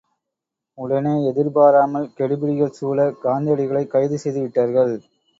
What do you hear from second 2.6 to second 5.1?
சூழ காந்தியடிகளைக் கைது செய்து விட்டார்கள்.